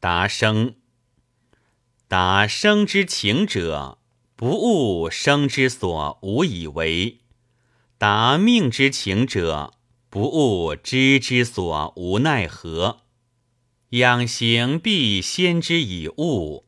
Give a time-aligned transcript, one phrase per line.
[0.00, 0.76] 达生。
[2.06, 3.98] 达生之情者，
[4.36, 7.18] 不悟生之所无以为；
[7.98, 9.74] 达命之情者，
[10.08, 13.00] 不悟知之所无奈何。
[13.90, 16.66] 养行必先之以物，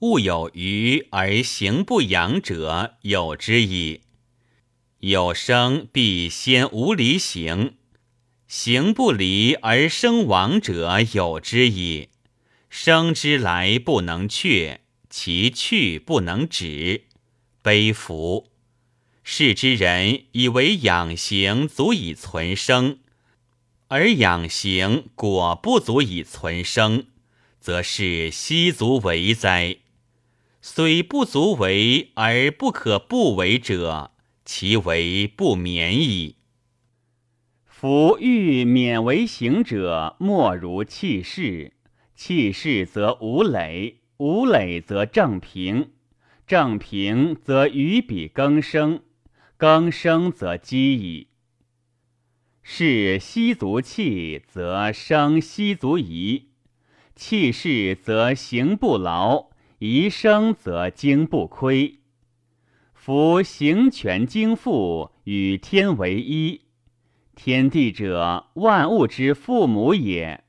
[0.00, 4.00] 物有余而行不养者有之矣。
[4.98, 7.76] 有生必先无离行，
[8.48, 12.08] 行不离而生亡者有之矣。
[12.76, 17.04] 生之来不能却，其去不能止，
[17.62, 18.50] 悲夫！
[19.22, 22.98] 世之人以为养形足以存生。
[23.86, 27.06] 而养形果不足以存生，
[27.60, 29.76] 则是奚足为哉？
[30.60, 34.10] 虽不足为而不可不为者，
[34.44, 36.38] 其为不免矣。
[37.64, 41.73] 夫欲免为行者，莫如弃世。
[42.14, 45.90] 气势则无累，无累则正平，
[46.46, 49.02] 正平则与彼更生，
[49.56, 51.28] 更生则积矣。
[52.62, 56.50] 是息足气，则生息足宜；
[57.16, 59.50] 气势则行不劳，
[59.80, 61.98] 宜生则精不亏。
[62.94, 66.62] 夫行权精复，与天为一。
[67.34, 70.43] 天地者，万物之父母也。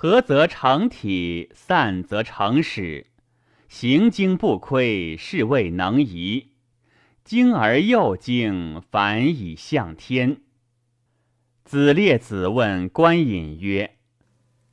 [0.00, 3.06] 合则成体，散则成始。
[3.68, 6.52] 行经不亏，是谓能移。
[7.24, 10.42] 精而又精，反以向天。
[11.64, 13.96] 子列子问观隐曰：“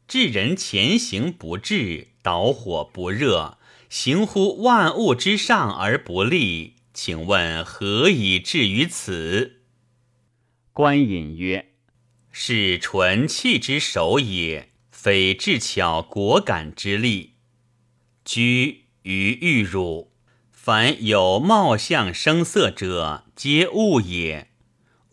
[0.07, 3.57] 至人前行不至，导火不热，
[3.89, 9.61] 行乎万物之上而不利，请问何以至于此？”
[10.71, 11.71] 观隐曰
[12.31, 14.69] ：“是纯气之首也，
[15.05, 17.33] 非智巧果敢之力。
[18.23, 20.11] 居于玉汝，
[20.51, 24.49] 凡有貌相声色者，皆物也。”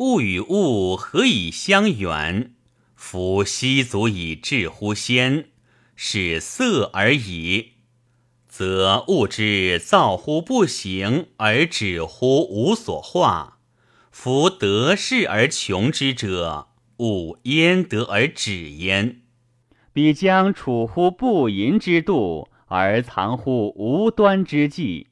[0.01, 2.55] 物与物何以相远？
[2.97, 5.51] 夫悉足以致乎先，
[5.95, 7.73] 是色而已。
[8.49, 13.59] 则物之造乎不行，而止乎无所化。
[14.11, 16.69] 夫得势而穷之者，
[17.01, 19.19] 物焉得而止焉？
[19.93, 25.09] 彼将处乎不淫之度，而藏乎无端之际，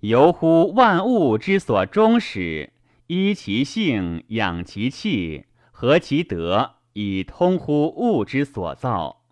[0.00, 2.72] 由乎万物之所终始。
[3.08, 9.22] 依其性，养其气，和其德，以通乎物之所造。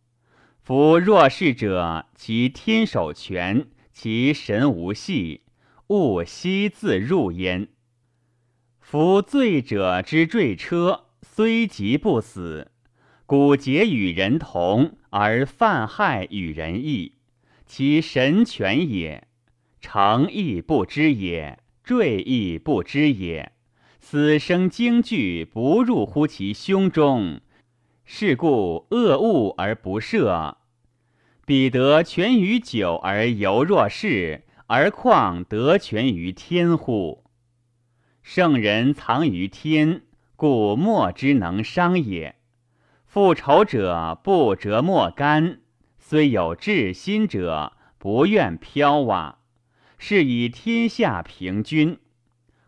[0.63, 5.43] 夫若是者，其天守全，其神无隙，
[5.89, 7.69] 物悉自入焉。
[8.79, 12.71] 夫醉者之坠车，虽疾不死，
[13.27, 17.13] 骨节与人同，而犯害与人异，
[17.65, 19.27] 其神全也。
[19.81, 23.53] 成亦不知也，坠亦不知也。
[23.99, 27.41] 死生惊惧，不入乎其胸中，
[28.05, 30.57] 是故恶物而不赦。
[31.47, 37.25] 彼得全于酒而犹若是，而况得全于天乎？
[38.23, 40.03] 圣人藏于天，
[40.37, 42.37] 故莫之能伤也。
[43.15, 45.61] 复仇者不折莫干，
[46.01, 49.39] 虽有至心者，不愿飘瓦，
[49.99, 52.01] 是以天下平均。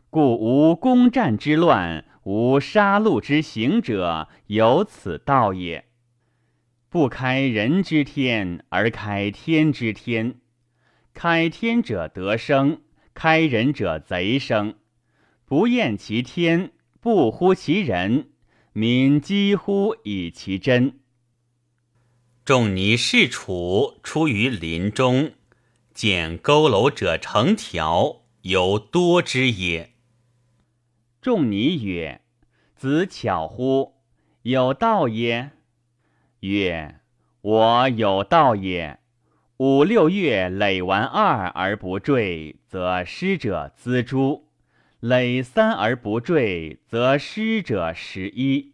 [0.09, 5.87] 故无攻战之乱，无杀戮之行者，有此道也。
[6.89, 10.37] 不开人之天，而开天之天。
[11.13, 12.83] 开天者得生，
[13.15, 14.77] 开人者贼生。
[15.45, 16.71] 不厌其天，
[17.01, 18.29] 不呼其人，
[18.79, 21.01] 民几乎以其真。
[22.45, 25.33] 仲尼是楚出于林中，
[25.95, 29.95] 见佝偻者成条，犹多之也。
[31.23, 32.21] 仲尼曰
[32.77, 33.95] ：“子巧乎？
[34.43, 35.53] 有道也。”
[36.41, 37.01] 曰
[37.41, 39.01] ：“我有道也。
[39.57, 44.46] 五六月累完二而不坠，则失者资诸；
[45.07, 48.73] 累三而不坠，则失者十一；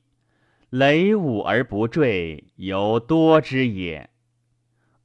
[0.70, 4.08] 累五而不坠，犹多之也。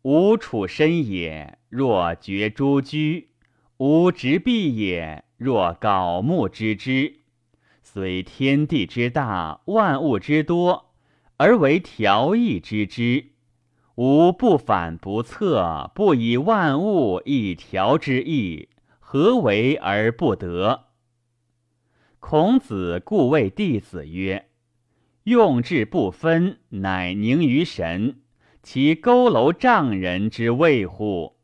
[0.03, 3.27] 吾处身也，若绝诸居；
[3.75, 7.19] 吾执臂也，若槁木之枝。”
[7.83, 10.93] 虽天地之大，万物之多，
[11.35, 13.31] 而为调易之之，
[13.95, 18.69] 吾不反不测，不以万物一调之意，
[19.01, 20.86] 何为而不得？
[22.19, 24.49] 孔子故谓弟子曰
[25.23, 28.15] ：“用智不分，乃凝于神；
[28.61, 31.37] 其佝偻丈人之谓乎？”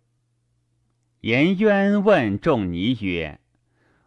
[1.22, 3.40] 颜渊问仲尼曰：“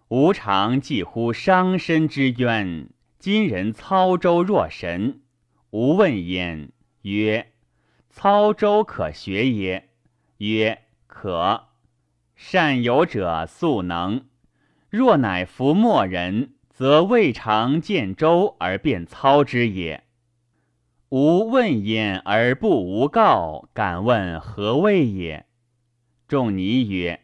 [0.08, 5.22] 吾常记乎伤身之冤，今人操舟若神。
[5.70, 6.72] 吾问焉，
[7.02, 7.52] 曰
[8.10, 9.88] ：‘操舟可学耶？’
[10.38, 11.68] 曰：‘可。’
[12.36, 14.26] 善游者速能。
[14.90, 20.04] 若乃夫墨人，则未尝见舟而便操之也。
[21.08, 25.46] 吾问焉而不无告，敢问何谓也？”
[26.28, 27.22] 仲尼曰：“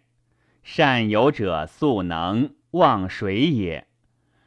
[0.65, 3.87] 善游者速能，望水也。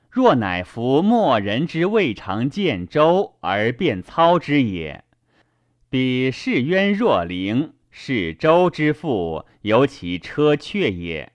[0.10, 5.04] 若乃夫莫人之未尝见舟而便操之也。
[5.88, 11.34] 彼是渊若灵，是舟之父，有其车阙也。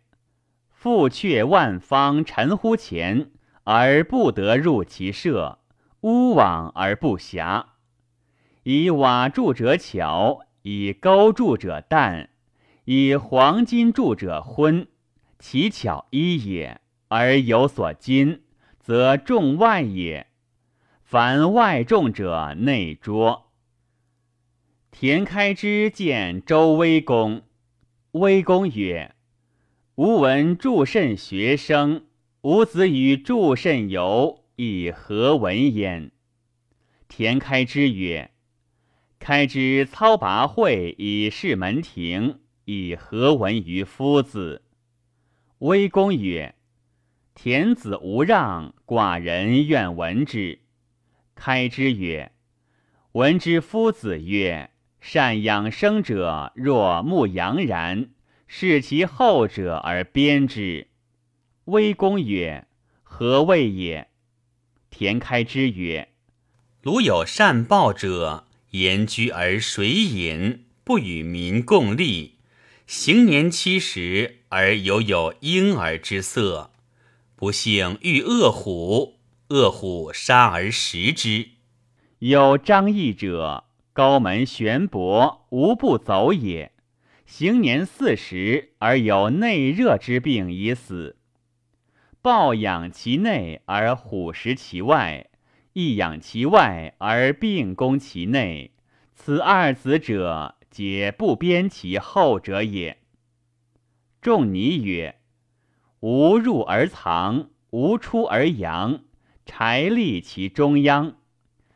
[0.70, 3.31] 父阙万方陈乎前，
[3.72, 5.61] 而不得入其舍；
[6.00, 7.67] 屋往而不暇。
[8.64, 12.31] 以瓦筑者巧，以钩筑者淡。”
[12.84, 14.88] 以黄金筑者昏，
[15.38, 18.43] 其巧一也，而有所金，
[18.81, 20.26] 则重外也。
[21.05, 23.52] 凡外重者，内拙。
[24.90, 27.43] 田开之见周威公，
[28.12, 29.14] 威公曰
[29.94, 32.06] ：“吾闻祝慎学生，
[32.43, 36.11] 吾子与祝慎游，以何闻焉？”
[37.09, 38.31] 田开之曰
[39.21, 44.63] ：“开之操拔会以示门庭。”以何闻于夫子？
[45.59, 46.55] 威公曰
[47.35, 50.61] ：“田子无让，寡人愿闻之。”
[51.35, 52.31] 开之曰
[53.13, 54.71] ：“闻之夫子曰
[55.01, 58.11] ：‘善养生者，若牧羊然，
[58.47, 60.87] 视其后者而鞭之。’
[61.70, 62.67] 威公曰
[63.02, 64.08] ：‘何谓也？’
[64.90, 66.08] 田开之曰
[66.82, 72.37] ：‘鲁有善报者，言居而水饮，不与民共利。’”
[72.87, 76.72] 行年七十而犹有婴儿之色，
[77.37, 79.20] 不幸遇恶虎，
[79.50, 81.50] 恶虎杀而食之。
[82.19, 83.62] 有张翼者，
[83.93, 86.72] 高门悬帛，无不走也。
[87.25, 91.17] 行年四十而有内热之病已死。
[92.22, 95.28] 抱养其内而虎食其外，
[95.72, 98.72] 亦养其外而病攻其内。
[99.14, 100.56] 此二子者。
[100.70, 102.99] 皆不编其后者也。
[104.22, 105.17] 仲尼曰
[105.99, 109.00] ：“无入而藏，无出而扬，
[109.44, 111.17] 柴立其中央。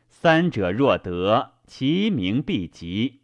[0.07, 3.19] 三者若得，其名必极。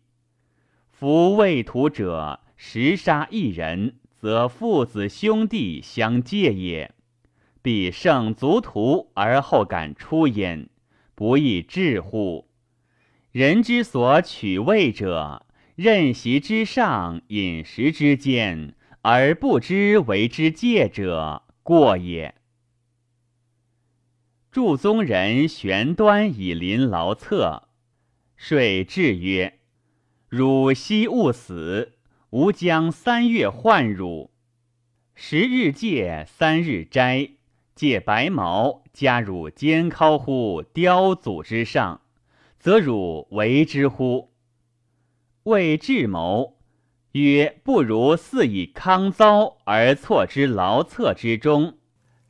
[0.89, 6.93] 夫未土者，食杀一人，则父子兄弟相戒也。
[7.61, 10.69] 必胜足图而后敢出焉，
[11.15, 12.47] 不亦至乎？
[13.31, 22.35] 人之所取位者。”任席之上，饮食之间，而不知为之戒者，过也。
[24.51, 27.69] 祝宗人玄端以临劳策，
[28.37, 29.59] 遂至曰
[30.29, 31.93] ：“汝昔勿死，
[32.29, 34.29] 吾将三月换汝。
[35.15, 37.29] 十日戒，三日斋，
[37.81, 42.01] 借白毛，加汝肩尻乎雕祖之上，
[42.59, 44.29] 则汝为之乎？”
[45.45, 46.59] 谓智谋
[47.13, 51.79] 曰：“不如似以康遭而错之劳策之中。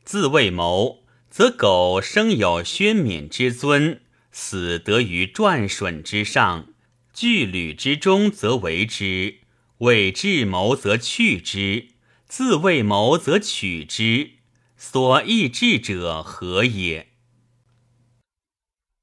[0.06, 4.00] 自谓谋，则苟生有宣冕之尊，
[4.32, 6.70] 死得于转损之上，
[7.14, 9.40] 巨履之中，则为之；
[9.80, 11.90] 谓智谋，则去之；
[12.26, 14.36] 自谓谋，则取之。
[14.84, 17.14] 所益智者何也？”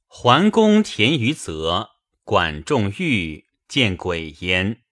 [0.08, 1.90] 桓公田于泽，
[2.24, 3.46] 管仲欲。
[3.68, 4.82] 见鬼焉！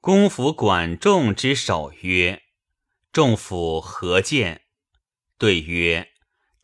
[0.00, 2.42] 公服管仲之首曰
[3.12, 4.62] ：“仲甫何见？”
[5.38, 6.08] 对曰：“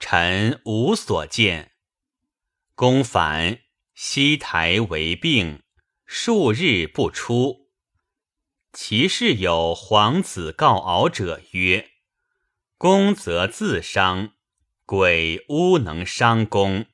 [0.01, 1.73] 臣无所见。”
[2.75, 3.61] 公反，
[3.95, 5.63] 西台为病，
[6.07, 7.69] 数日不出。
[8.73, 11.91] 其室有皇子告敖者曰
[12.79, 14.33] ：“公则自伤，
[14.85, 16.87] 鬼乌能伤公。”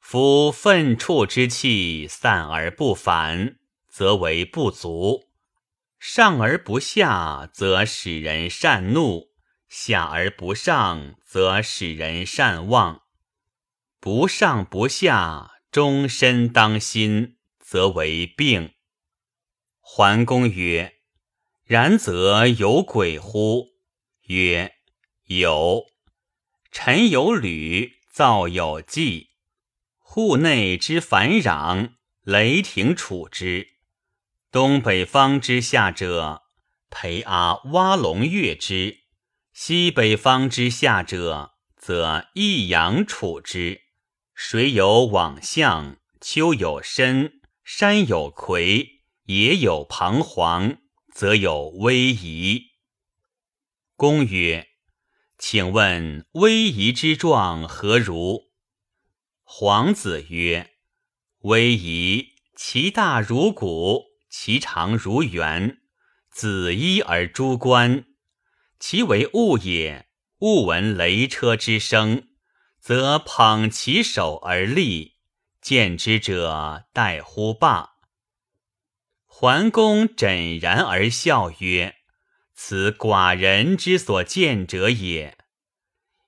[0.00, 3.58] 夫愤触之气散而不返，
[3.88, 5.28] 则为不足；
[5.98, 9.28] 上而不下，则使人善怒；
[9.68, 13.02] 下而不上，则使人善忘。
[14.00, 18.72] 不上不下，终身当心，则为病。
[19.80, 20.94] 桓公曰
[21.66, 23.68] ：“然则有鬼乎？”
[24.30, 24.76] 曰
[25.26, 25.86] ：“有。
[26.70, 29.30] 臣有履，造有迹。”
[29.98, 33.66] 户内之烦攘，雷霆处之；
[34.52, 36.42] 东北方之下者，
[36.90, 38.98] 裴阿挖龙跃之；
[39.52, 43.80] 西北方之下者，则益阳处之。
[44.32, 50.78] 水有往向，丘有深，山有魁，野有彷徨，
[51.12, 52.69] 则有威仪。
[54.00, 54.68] 公曰
[55.36, 58.44] ：“请问威仪之状何如？”
[59.44, 60.70] 皇子曰
[61.44, 65.82] ：“威仪，其大如谷，其长如圆，
[66.30, 68.06] 子衣而诸冠。
[68.78, 72.26] 其为物也，物闻雷车之声。”
[72.80, 75.18] 则捧其手而立，
[75.60, 77.96] 见之者待乎罢。
[79.26, 81.96] 桓公枕然而笑曰
[82.62, 85.38] ：“此寡人之所见者也。”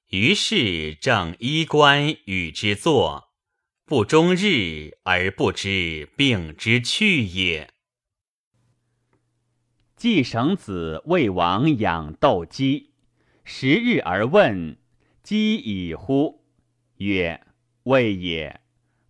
[0.09, 3.35] 于是正衣冠与之坐，
[3.85, 7.69] 不终日而不知病之去也。
[9.95, 12.95] 季绳子为王养斗鸡，
[13.45, 14.79] 十日而问
[15.23, 16.47] ：“鸡已乎？”
[16.97, 17.47] 曰：
[17.83, 18.63] 未也。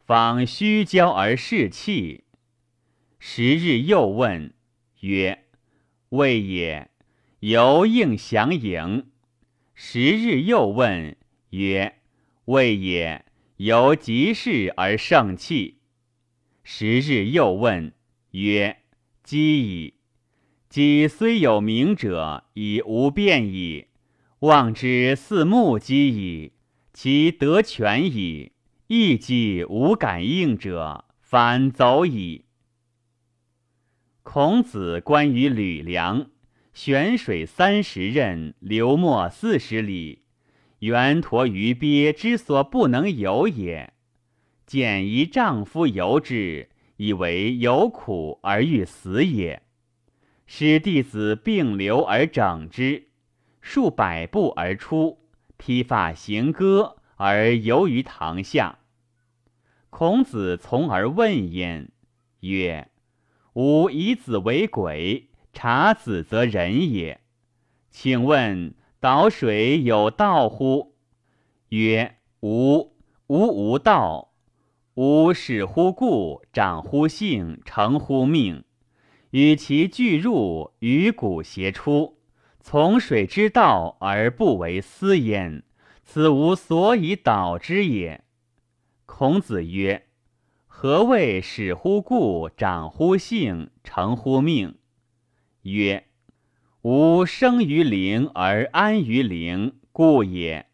[0.05, 2.25] 方虚焦而视气。
[3.21, 4.52] 十日又问，
[5.00, 5.45] 曰：
[6.09, 6.92] 未也。
[7.43, 9.11] 犹应降迎。
[9.75, 11.17] 十日又问，
[11.51, 11.97] 曰：
[12.45, 13.25] 谓也。
[13.57, 15.79] 犹急事而盛气。
[16.63, 17.93] 十日又问，
[18.31, 18.77] 曰：
[19.25, 19.95] 饥矣。
[20.69, 23.89] 鸡虽有名者，已无变矣。
[24.39, 26.53] 望之似木鸡矣。
[26.93, 28.53] 其得全矣，
[28.87, 32.45] 亦既无感应者，反走矣。
[34.23, 36.31] 孔子关于吕梁，
[36.73, 40.23] 悬水三十仞，流没四十里，
[40.81, 43.93] 原驮于鳖之所不能游也。
[44.67, 49.62] 见一丈夫游之，以为有苦而欲死也。
[50.47, 53.09] 使弟子并流而整之，
[53.61, 55.19] 数百步而出。
[55.59, 58.81] 披发行歌而游于堂下，
[59.91, 61.93] 孔子从而问焉，
[62.41, 62.91] 曰
[63.55, 67.21] ：“吾以子为鬼，察子则仁也。
[67.91, 70.95] 请问导水有道乎？”
[71.71, 72.93] 曰：“无，
[73.27, 74.33] 无无道。
[74.95, 78.65] 吾始乎故，长乎性，成乎命。
[79.31, 82.19] 与其俱入，与骨偕出。”
[82.65, 85.65] 从水之道而不为私焉，
[86.05, 88.23] 此无所以导之也。
[89.05, 90.07] 孔子曰
[90.69, 94.77] ：“何谓始乎故，长乎性，成乎命？”
[95.62, 96.07] 曰
[96.83, 100.66] ：“吾生于灵而安于灵，故也；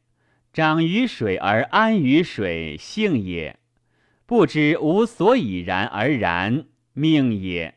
[0.53, 3.59] 长于水而安于水，性也。
[4.27, 7.77] 不知吾所以然而然，命也。”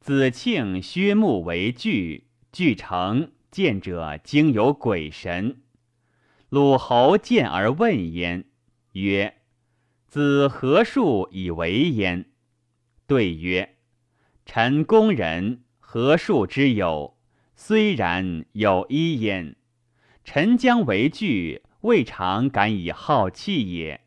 [0.00, 2.28] 子庆、薛穆为惧。
[2.50, 5.60] 据成见者，经有鬼神。
[6.48, 8.46] 鲁侯见而问焉，
[8.92, 9.34] 曰
[10.08, 12.30] ：“子何数以为焉？”
[13.06, 13.76] 对曰
[14.50, 17.18] ：“臣公人，何数之有？
[17.54, 19.56] 虽然，有一焉。
[20.24, 24.00] 臣将为惧，未尝敢以好气也。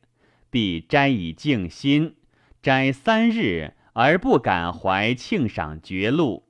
[0.49, 2.15] 必斋以静心，
[2.59, 6.49] 斋三日而不敢怀庆赏绝禄，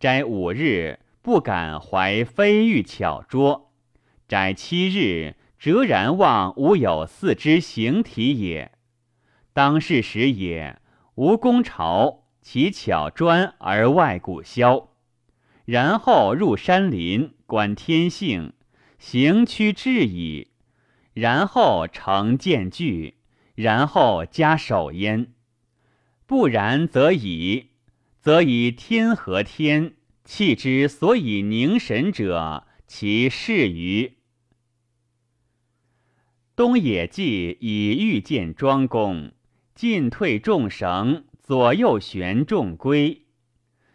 [0.00, 3.72] 斋五日。”不敢怀飞玉巧拙，
[4.28, 8.70] 斋七日，哲然望吾有四之形体也。
[9.52, 10.80] 当世时也，
[11.16, 14.90] 无功朝，其巧专而外古消。
[15.64, 18.52] 然后入山林，观天性，
[19.00, 20.52] 行趋至矣。
[21.12, 23.16] 然后成见具，
[23.56, 25.32] 然后加守焉。
[26.24, 27.70] 不然则已，
[28.20, 29.94] 则以天和天。
[30.24, 34.18] 气之所以凝神者，其事于
[36.54, 39.32] 东野稷以欲见庄公，
[39.74, 43.26] 进退众绳，左右旋重归。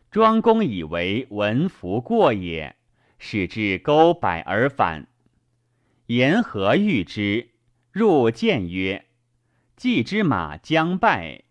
[0.10, 2.77] 庄公以为文服过也，
[3.20, 5.10] 使之勾摆而返。
[6.05, 7.50] 言何遇之？
[7.91, 9.08] 入见曰
[9.75, 11.43] ：“季之马将败，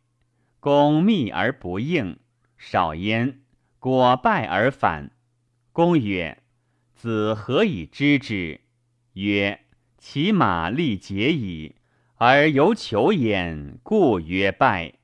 [0.59, 2.19] 公密而不应，
[2.57, 3.42] 少焉。”
[3.78, 5.11] 果败而返。
[5.71, 6.42] 公曰
[6.97, 8.62] ：“子何以知之？”
[9.12, 9.61] 曰
[9.99, 11.76] ：“其马力竭矣，
[12.14, 14.95] 而犹求焉，故曰败。”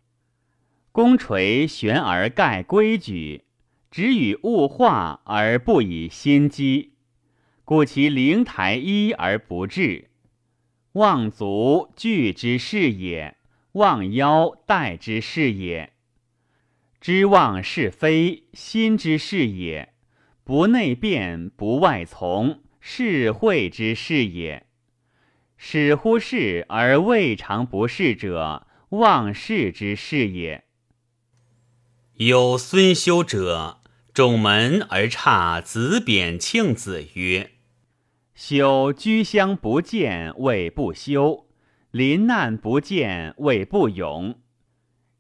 [0.96, 3.44] 公垂悬而盖规矩，
[3.90, 6.94] 只与物化而不以心机，
[7.66, 10.08] 故其灵台一而不至。
[10.92, 13.36] 望族惧之是也，
[13.72, 15.92] 望妖待之事也。
[16.98, 19.90] 知望是非，心之事也；
[20.44, 24.64] 不内变，不外从，是会之事也。
[25.58, 30.64] 使乎事而未尝不是者，忘事之事也。
[32.18, 33.82] 有孙修者，
[34.14, 37.50] 仲门而差子扁庆子曰
[38.34, 41.44] ：“修居乡不见，谓不修；
[41.90, 44.40] 临难不见，谓不勇。”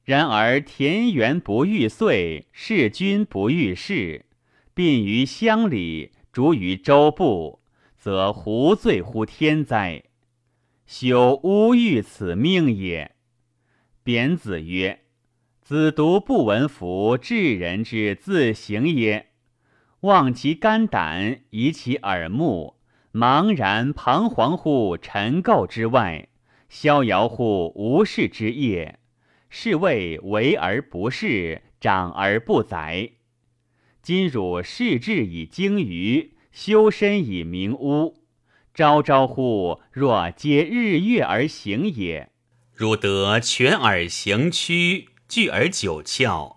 [0.04, 4.24] 然而田园不遇岁，事君不遇事，
[4.72, 7.60] 并于乡里，逐于州部，
[7.98, 10.04] 则胡罪乎天哉？
[10.86, 13.16] 修吾欲此命也。
[14.02, 15.00] 贬子曰
[15.66, 19.30] ：“子独不闻夫智人之自行也，
[20.02, 22.76] 望其肝胆，移其耳目，
[23.12, 26.28] 茫然彷徨乎尘垢之外，
[26.68, 29.00] 逍遥乎无事之业。”
[29.50, 33.10] 是谓为而不恃，长而不宰。
[34.00, 38.22] 今汝视志以精于，修身以明屋，
[38.72, 42.30] 朝朝乎若皆日月而行也。
[42.72, 46.56] 汝得全而行躯，聚而九窍，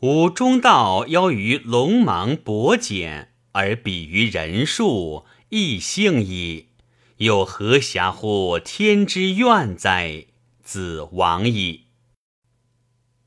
[0.00, 6.68] 吾中道邀于龙芒薄简，而比于人数，亦幸矣。
[7.18, 10.26] 又何暇乎天之愿哉？
[10.62, 11.84] 子亡矣。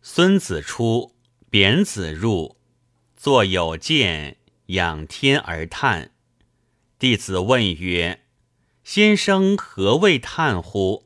[0.01, 1.15] 孙子出，
[1.50, 2.58] 贬子入，
[3.15, 6.12] 作有见，仰天而叹。
[7.00, 8.25] 弟子问曰
[8.84, 11.05] ：“先生何谓叹乎？”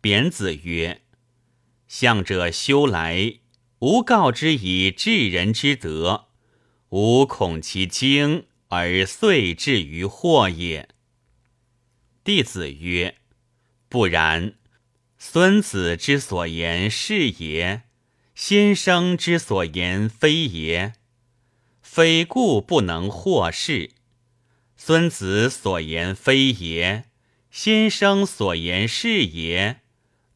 [0.00, 1.02] 贬子曰
[1.88, 3.40] ：“向者修来，
[3.80, 6.28] 吾告之以治人之德，
[6.90, 10.88] 吾恐其惊而遂至于祸也。”
[12.22, 13.16] 弟子曰
[13.88, 14.54] ：“不然，
[15.18, 17.82] 孙子之所言是也。”
[18.38, 20.92] 先生之所言非也，
[21.82, 23.90] 非故不能获事；
[24.76, 27.06] 孙子所言非也，
[27.50, 29.80] 先生所言是也，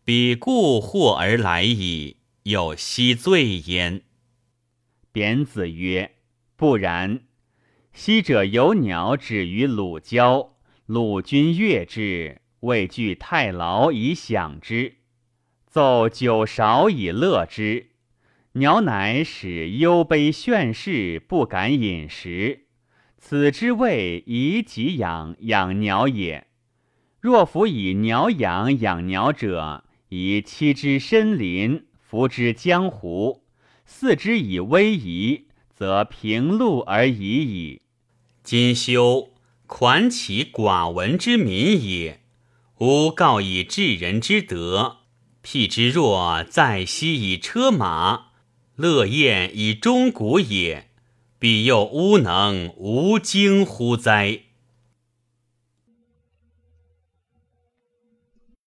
[0.05, 4.03] 彼故获而来矣，有奚罪焉？
[5.13, 6.17] 贬子曰
[6.57, 7.21] ：“不然。
[7.93, 14.97] 昔者有鸟止于鲁郊，鲁君悦之，未惧太牢以享之，
[15.69, 17.91] 奏酒勺以乐之。”
[18.55, 22.67] 鸟乃使忧悲炫世，不敢饮食。
[23.19, 26.49] 此之谓以己养养鸟也。
[27.21, 33.45] 若夫以鸟养养鸟者，以栖之深林，服之江湖，
[33.89, 37.81] 饲之以威仪，则平路而已矣。
[38.45, 39.31] 今修
[39.67, 42.21] 款起寡闻之民也，
[42.81, 44.99] 吾告以治人之德，
[45.41, 48.33] 辟之若在西以车马。
[48.77, 50.91] 乐宴以钟鼓也，
[51.39, 54.41] 彼又吾能无惊乎哉？